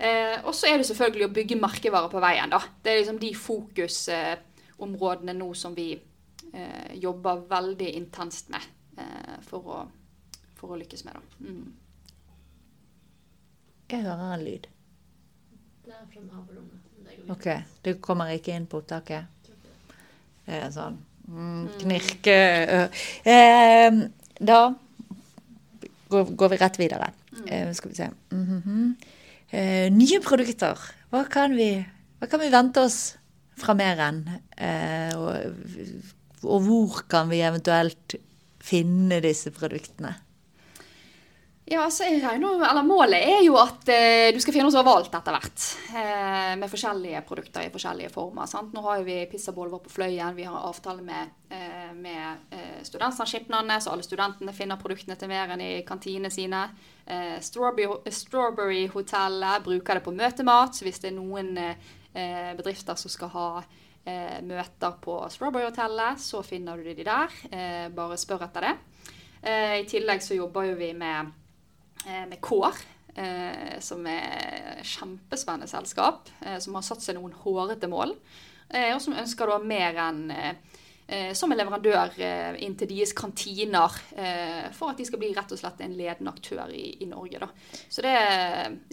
[0.00, 2.50] Eh, og så er det selvfølgelig å bygge merkevarer på veien.
[2.50, 2.60] da.
[2.82, 5.92] Det er liksom de fokusområdene nå som vi
[6.52, 8.62] eh, jobber veldig intenst med
[8.96, 9.82] eh, for, å,
[10.56, 11.14] for, å, lykkes med.
[11.18, 11.20] da.
[11.44, 11.74] Mm.
[13.90, 14.70] Jeg hører en lyd.
[15.84, 16.80] Det er fra naborommet.
[17.30, 17.46] OK.
[17.84, 19.39] Du kommer ikke inn på opptaket?
[20.50, 20.96] Det er sånn
[21.30, 22.36] mm, knirke
[23.22, 23.98] eh,
[24.40, 24.60] Da
[26.10, 27.12] går, går, vi rett videre.
[27.46, 28.08] Eh, skal vi se.
[28.32, 28.88] Mm -hmm.
[29.50, 30.78] eh, nye produkter.
[31.10, 31.86] Hva kan, vi,
[32.18, 33.16] hva kan vi vente oss
[33.56, 33.96] fra mer
[34.56, 35.34] Eh, og,
[36.42, 38.14] og hvor kan vi eventuelt
[38.60, 40.14] finne disse produktene?
[41.70, 45.66] Ja, altså regner, Målet er jo at eh, du skal finne oss overalt etter hvert.
[45.94, 48.48] Eh, med forskjellige produkter i forskjellige former.
[48.50, 48.72] Sant?
[48.74, 50.34] Nå har vi pizzabolver på Fløyen.
[50.34, 55.54] Vi har avtale med, eh, med eh, studentsamskipnadene, så alle studentene finner produktene til mer
[55.54, 56.66] enn i kantinene sine.
[57.06, 60.74] Eh, Strawberry, Strawberry Hotellet bruker det på møtemat.
[60.74, 66.18] Så hvis det er noen eh, bedrifter som skal ha eh, møter på Strawberry Hotellet,
[66.18, 67.42] så finner du de der.
[67.94, 68.78] bare spør etter det.
[69.40, 71.30] I tillegg så jobber jo vi med
[72.06, 72.78] med Kår.
[73.14, 78.16] Eh, som er et kjempespennende selskap, eh, som har satt seg noen hårete mål.
[78.70, 80.28] og som ønsker da mer enn
[81.34, 82.12] som en leverandør
[82.62, 83.90] inn til deres kantiner,
[84.70, 87.40] for at de skal bli rett og slett en ledende aktør i, i Norge.
[87.42, 87.48] Da.
[87.90, 88.14] Så det,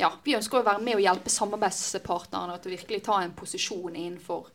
[0.02, 3.93] ja, Vi ønsker å være med og hjelpe samarbeidspartnerne til å virkelig ta en posisjon
[3.93, 4.50] innenfor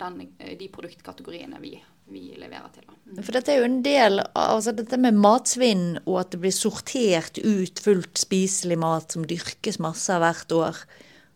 [0.00, 1.74] den, de produktkategoriene vi
[2.12, 2.84] vi leverer til.
[2.88, 3.22] Mm.
[3.22, 7.40] For dette er jo en del altså dette med matsvinn, og at det blir sortert
[7.40, 10.84] ut fullt spiselig mat som dyrkes masse hvert år,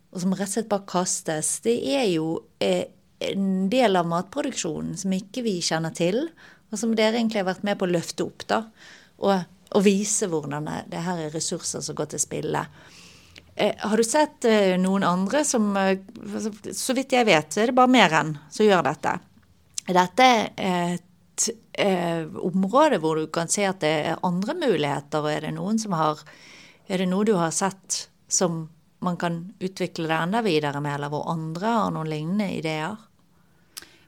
[0.09, 2.31] og som rett og slett bare kastes, det er jo
[2.65, 2.87] eh,
[3.29, 6.27] en del av matproduksjonen som ikke vi kjenner til,
[6.69, 8.63] og som dere egentlig har vært med på å løfte opp, da.
[9.25, 9.35] Og,
[9.75, 12.65] og vise hvordan det, her er ressurser som går til spille.
[13.59, 15.99] Eh, har du sett eh, noen andre som eh,
[16.73, 19.17] Så vidt jeg vet, så er det bare mer enn som gjør dette.
[19.89, 20.29] Er dette
[20.61, 21.49] et
[21.81, 25.81] eh, område hvor du kan se at det er andre muligheter, og er det noen
[25.81, 26.25] som har
[26.89, 28.63] Er det noe du har sett som
[29.05, 32.97] man kan utvikle det enda videre med, eller hvor andre har noen lignende ideer?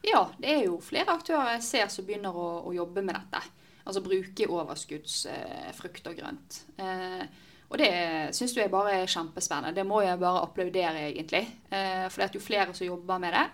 [0.01, 3.43] Ja, det er jo flere aktører jeg ser som begynner å, å jobbe med dette.
[3.85, 6.57] Altså bruke overskuddsfrukt eh, og grønt.
[6.81, 7.23] Eh,
[7.71, 7.91] og det
[8.35, 9.75] syns jeg bare er kjempespennende.
[9.77, 11.45] Det må jeg bare applaudere, egentlig.
[11.69, 13.45] Eh, for er jo flere som jobber med det,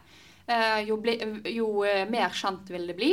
[0.87, 1.17] jo, ble,
[1.51, 3.11] jo, eh, mer kjent vil det bli,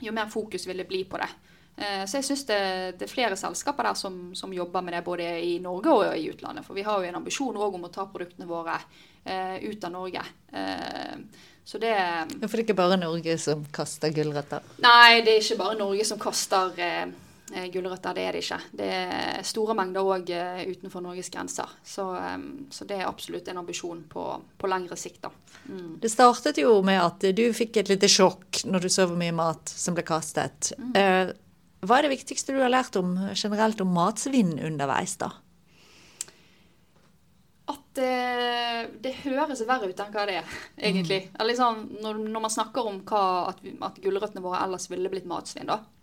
[0.00, 1.28] jo mer fokus vil det bli på det.
[1.76, 2.60] Eh, så jeg syns det,
[2.96, 6.30] det, er flere selskaper der som, som, jobber med det både i Norge og i
[6.30, 6.64] utlandet.
[6.64, 8.78] For vi har jo en ambisjon òg om å ta produktene våre
[9.24, 10.24] eh, ut av Norge.
[10.52, 14.64] Eh, så det ja, For det er ikke bare Norge som kaster gulrøtter?
[14.80, 18.14] Nei, det er ikke bare Norge som kaster eh, Eh, gulrøtter.
[18.14, 18.58] Det er det ikke.
[18.78, 21.70] Det er store mengder òg eh, utenfor Norges grenser.
[21.84, 22.08] Så,
[22.70, 24.26] så, det er absolutt en ambisjon på,
[24.58, 25.28] på lengre sikt.
[25.66, 25.96] Mm.
[26.02, 29.34] Det startet jo med at du fikk et lite sjokk når du så hvor mye
[29.36, 30.72] mat som ble kastet.
[30.78, 30.92] Mm.
[30.98, 31.34] Eh,
[31.86, 35.30] hva er det viktigste du har lært om, generelt om matsvinn underveis, da?
[37.70, 41.26] At eh, det høres verre ut enn hva det er, egentlig.
[41.30, 41.42] Mm.
[41.50, 45.70] Liksom, når, når, man snakker om hva, at, at gulrøttene våre ellers ville blitt matsvinn,
[45.70, 45.95] da Eh,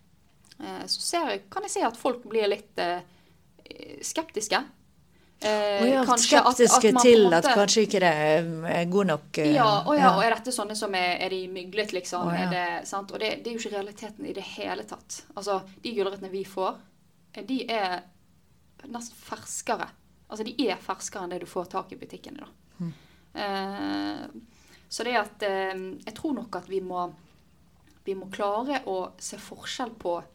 [0.57, 3.01] så ser, kan jeg se at folk blir litt eh,
[4.01, 4.59] skeptiske.
[5.43, 6.61] Eh, ja, skeptiske at,
[6.95, 10.23] at til måte, at kanskje ikke det er god nok eh, ja, og ja, og
[10.23, 12.29] er dette sånne som er, er de myglet, liksom?
[12.29, 12.47] Oh, ja.
[12.51, 15.23] det, og det, det, er jo ikke realiteten i det hele tatt.
[15.35, 16.79] Altså, De gulrøttene vi får,
[17.49, 17.99] de er
[18.87, 19.89] nesten ferskere.
[20.29, 22.45] Altså, de er ferskere enn det du får tak i butikkene.
[22.45, 22.79] da.
[22.79, 22.93] Mm.
[23.43, 27.07] Eh, så det at Jeg tror nok at vi må,
[28.05, 30.32] vi må klare å se forskjell på Eh,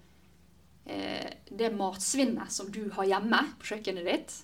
[1.58, 4.36] det matsvinnet som du har hjemme på kjøkkenet ditt,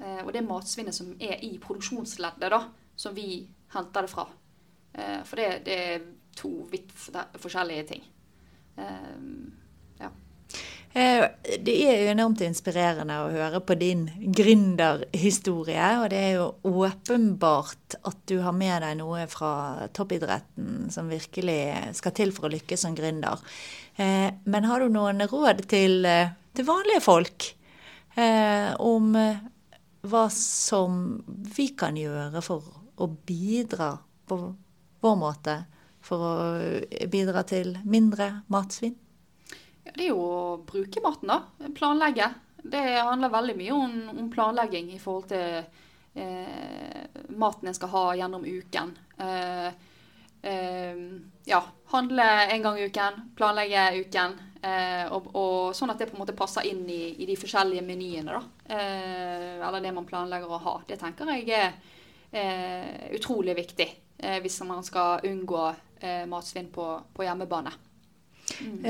[0.00, 2.62] eh, og det matsvinnet som er i produksjonsleddet, da,
[2.98, 4.26] som vi henter det fra.
[4.92, 6.06] Eh, for det, det er
[6.38, 6.92] to vidt
[7.42, 8.04] forskjellige ting.
[9.98, 10.12] Ja.
[10.94, 14.04] Det er jo enormt inspirerende å høre på din
[14.38, 15.88] gründerhistorie.
[15.98, 21.58] Og det er jo åpenbart at du har med deg noe fra toppidretten som virkelig
[21.98, 23.42] skal til for å lykkes som gründer.
[23.98, 27.48] Eh, men har du noen råd til, eh, til vanlige folk
[28.14, 29.10] eh, om
[30.08, 32.62] hva som vi kan gjøre for
[32.98, 33.96] å bidra
[34.28, 34.38] på
[35.02, 35.56] vår måte
[36.04, 36.36] for å
[37.10, 38.94] bidra til mindre matsvinn?
[39.82, 41.68] Ja, det er jo å bruke maten, da.
[41.74, 42.30] Planlegge.
[42.62, 45.62] Det handler veldig mye om, om planlegging i forhold til
[46.18, 48.94] eh, maten en skal ha gjennom uken.
[49.18, 49.70] Eh,
[50.40, 51.58] ja,
[51.90, 54.36] handle en gang i uken, planlegge uken.
[54.58, 57.84] Eh, og, og, sånn at det på en måte passer inn i, i de forskjellige
[57.86, 58.74] menyene, da.
[58.74, 60.76] Eh, eller det man planlegger å ha.
[60.88, 61.76] Det tenker jeg er
[62.32, 65.60] eh, utrolig viktig hvis man skal unngå
[66.26, 67.70] matsvinn på, på hjemmebane.
[68.58, 68.80] Mm.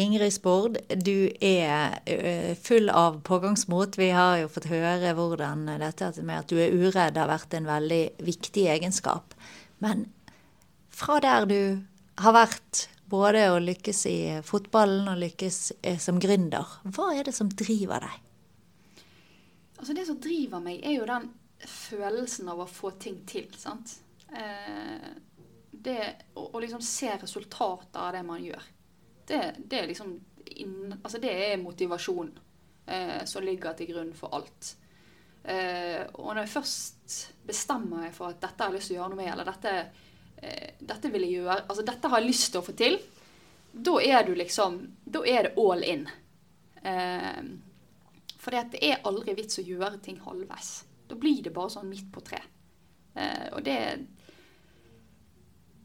[0.00, 1.98] Ingrid Spord, du er
[2.64, 3.98] full av pågangsmot.
[4.00, 7.68] Vi har jo fått høre hvordan dette med at du er uredd har vært en
[7.68, 9.36] veldig viktig egenskap.
[9.84, 10.06] Men
[10.98, 11.60] fra der du
[12.18, 16.78] har vært både å lykkes i fotballen og lykkes eh, som gründer.
[16.92, 18.24] Hva er det som driver deg?
[19.78, 21.30] Altså Det som driver meg, er jo den
[21.68, 23.46] følelsen av å få ting til.
[23.56, 24.00] sant?
[24.34, 25.08] Eh,
[25.70, 26.00] det
[26.34, 28.66] å, liksom se resultater av det man gjør.
[29.28, 30.18] Det, det er liksom
[31.04, 32.30] altså det er motivasjon
[32.88, 34.74] eh, som ligger til grunn for alt.
[35.48, 37.12] Og når jeg først
[37.46, 39.72] bestemmer meg for at dette har jeg lyst til å gjøre noe med, eller dette
[40.78, 42.98] dette vil jeg gjøre, altså dette har jeg lyst til å få til,
[43.72, 46.06] da er du liksom Da er det all in.
[46.82, 47.42] Eh,
[48.38, 50.70] for det er aldri vits å gjøre ting halvveis.
[51.08, 52.40] Da blir det bare sånn midt på tre.
[53.14, 53.80] Eh, og det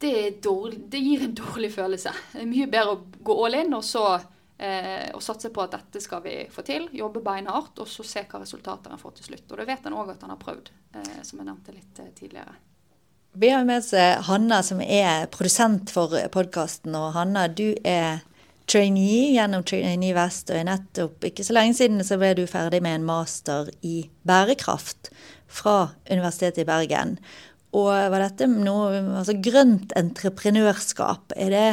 [0.04, 2.12] det, dårlig, det, gir en dårlig følelse.
[2.32, 5.76] Det er mye bedre å gå all in og så eh, og satse på at
[5.78, 6.88] dette skal vi få til.
[6.92, 9.46] Jobbe beinhardt og så se hva resultater en får til slutt.
[9.50, 12.12] Og det vet en òg at han har prøvd, eh, som jeg nevnte litt eh,
[12.18, 12.56] tidligere.
[13.36, 13.94] Vi har med oss
[14.28, 16.94] Hanna, som er produsent for podkasten.
[16.94, 18.20] Og Hanna, du er
[18.70, 22.78] trainee gjennom Trainee Vest, og er nettopp ikke så lenge siden så ble du ferdig
[22.84, 25.10] med en master i bærekraft
[25.50, 27.18] fra Universitetet i Bergen.
[27.74, 31.68] Og var dette noe Altså grønt entreprenørskap, er det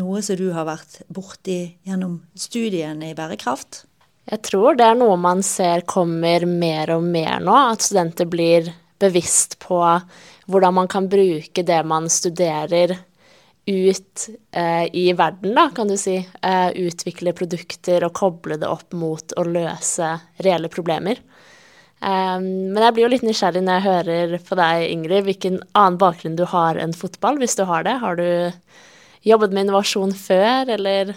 [0.00, 3.84] noe som du har vært borti gjennom studiene i bærekraft?
[4.32, 8.72] Jeg tror det er noe man ser kommer mer og mer nå, at studenter blir
[9.02, 9.80] bevisst på
[10.50, 12.96] hvordan man kan bruke det man studerer
[13.66, 16.16] ut eh, i verden, da, kan du si.
[16.42, 20.08] Eh, utvikle produkter og koble det opp mot å løse
[20.42, 21.20] reelle problemer.
[22.02, 26.00] Eh, men jeg blir jo litt nysgjerrig når jeg hører på deg, Ingrid, hvilken annen
[26.02, 27.98] bakgrunn du har enn fotball, hvis du har det.
[28.02, 28.26] Har du
[29.26, 31.14] jobbet med innovasjon før, eller?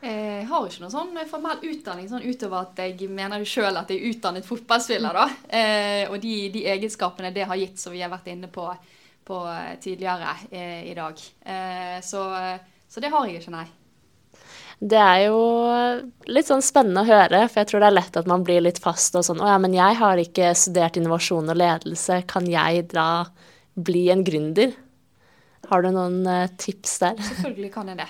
[0.00, 3.90] Eh, jeg har ikke noen sånn formell utdanning sånn utover at jeg mener sjøl at
[3.92, 5.12] jeg er utdannet fotballspiller.
[5.12, 8.64] da, eh, Og de, de, egenskapene det har gitt, som vi har vært inne på,
[9.24, 9.42] på
[9.80, 11.20] tidligere eh, i dag.
[11.44, 12.24] Eh, så,
[12.88, 13.66] så, det har jeg ikke, nei.
[14.80, 15.40] Det er jo
[16.32, 18.80] litt sånn spennende å høre, for jeg tror det er lett at man blir litt
[18.80, 22.86] fast og sånn Å ja, men jeg har ikke studert innovasjon og ledelse, kan jeg
[22.94, 23.26] da
[23.76, 24.72] bli en gründer?
[25.68, 27.20] Har du noen eh, tips der?
[27.20, 28.08] Selvfølgelig kan jeg det.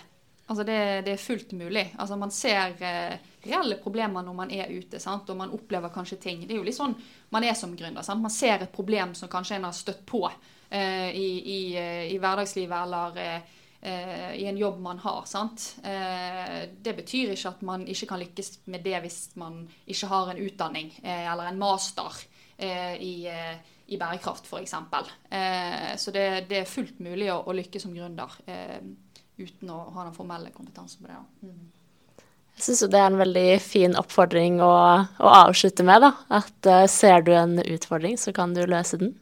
[0.50, 1.84] Altså det, det, er fullt mulig.
[2.02, 5.28] Altså man ser eh, reelle problemer når man er ute, sant?
[5.30, 6.42] og man opplever kanskje ting.
[6.42, 6.96] Det er jo litt sånn
[7.30, 8.02] man er som gründer.
[8.02, 8.22] Sant?
[8.22, 12.18] Man ser et problem som kanskje en har støtt på eh, i, i, eh, i,
[12.18, 15.22] hverdagslivet eller eh, eh, i en jobb man har.
[15.30, 15.68] Sant?
[15.86, 20.32] Eh, det betyr ikke at man ikke kan lykkes med det hvis man ikke har
[20.32, 22.24] en utdanning eller en master
[22.60, 23.30] i,
[23.90, 24.74] i bærekraft, f.eks.
[25.30, 28.36] Eh, så det, det, er fullt mulig å, å lykkes som gründer.
[28.46, 28.78] Eh,
[29.40, 31.20] uten å ha den formelle kompetansen på det.
[31.46, 31.68] Mm.
[32.60, 34.72] Jeg syns det er en veldig fin oppfordring å,
[35.08, 36.02] å avslutte med.
[36.04, 39.14] da, At uh, ser du en utfordring, så kan du løse den.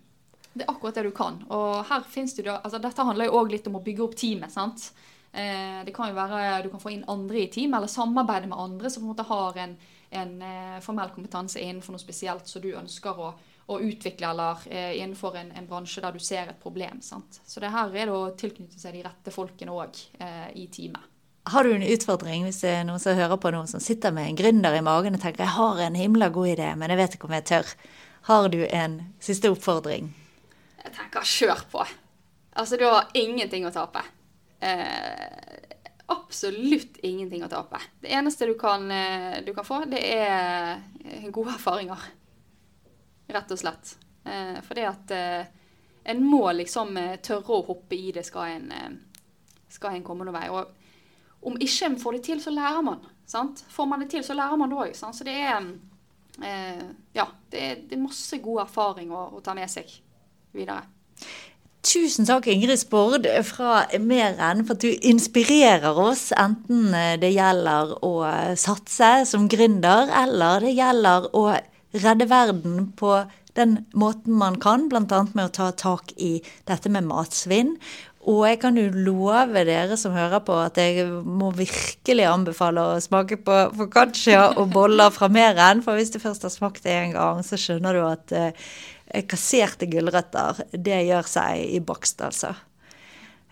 [0.59, 1.37] Det er akkurat det du kan.
[1.54, 4.50] Og her finnes det, altså Dette handler jo òg litt om å bygge opp teamet.
[4.50, 4.88] sant?
[5.31, 8.59] Eh, det kan jo være Du kan få inn andre i team, eller samarbeide med
[8.59, 9.76] andre som på en måte har en,
[10.11, 13.33] en eh, formell kompetanse innenfor noe spesielt som du ønsker å,
[13.68, 17.02] å utvikle eller eh, innenfor en, en, bransje der du ser et problem.
[17.04, 17.40] Sant?
[17.44, 21.04] Så det her er det å tilknytte seg de rette folkene òg eh, i teamet.
[21.48, 24.28] Har du en utfordring hvis det er noen som hører på noen som sitter med
[24.28, 27.16] en gründer i magen og tenker jeg har en himla god idé, men jeg vet
[27.16, 27.72] ikke om jeg tør.
[28.28, 30.11] Har du en siste oppfordring?
[30.83, 31.85] Jeg tenker kjør på.
[32.59, 34.02] Altså, du har ingenting å tape.
[34.64, 35.57] Eh,
[36.12, 37.81] absolutt ingenting å tape.
[38.00, 40.81] Det eneste du kan, eh, du kan få, det er
[41.33, 42.09] gode erfaringer
[43.28, 43.94] rett og slett.
[44.28, 45.54] Eh, fordi at eh,
[46.08, 49.26] en må liksom eh, tørre å hoppe i det skal en, eh,
[49.72, 50.46] skal en komme noen vei.
[50.48, 53.02] Og om ikke en får det til, så lærer man.
[53.28, 53.60] Sant?
[53.68, 54.94] Får man det til, så lærer man det òg.
[54.96, 55.58] Så det er
[56.40, 56.86] eh,
[57.18, 59.92] Ja, det er, det er, masse god erfaring å, å ta med seg
[60.56, 60.86] videre.
[61.88, 68.12] Tusen takk, Ingrid Spord fra Meren, for at du inspirerer oss, enten det gjelder å
[68.58, 71.44] satse som gründer, eller det gjelder å
[71.94, 73.14] redde verden på
[73.58, 75.24] den måten man kan, bl.a.
[75.34, 77.76] med å ta tak i dette med matsvinn.
[78.28, 83.00] Og jeg kan jo love dere som hører på, at jeg må virkelig anbefale å
[83.00, 85.80] smake på foccaccia og boller fra Meren.
[85.86, 89.88] For hvis du først har smakt det en gang, så skjønner du at eh, kasserte
[89.90, 92.52] gulrøtter, det gjør seg i bakst, altså.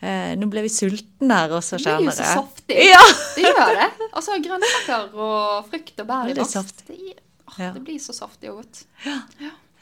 [0.04, 2.42] Eh, nå ble vi sultne her også, Det blir jo så jeg.
[2.42, 2.80] saftig.
[2.90, 3.04] Ja!
[3.32, 3.86] Det gjør det.
[4.12, 6.84] Altså grønnsaker og frukt og bær i bakst.
[6.90, 6.98] Det,
[7.46, 7.72] åh, Ja.
[7.72, 8.84] det blir så saftig og godt.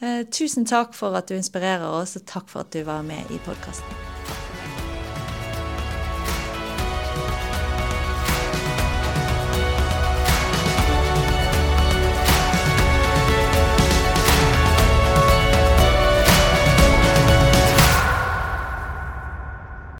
[0.01, 3.31] Eh, tusen takk for at du inspirerer oss, og takk for at du var med
[3.31, 4.14] i podkasten.